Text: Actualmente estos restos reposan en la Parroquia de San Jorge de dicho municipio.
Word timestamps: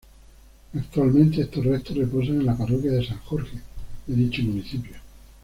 Actualmente 0.73 1.41
estos 1.41 1.63
restos 1.63 1.95
reposan 1.95 2.37
en 2.39 2.47
la 2.47 2.57
Parroquia 2.57 2.89
de 2.93 3.05
San 3.05 3.19
Jorge 3.19 3.59
de 4.07 4.15
dicho 4.15 4.41
municipio. 4.41 4.95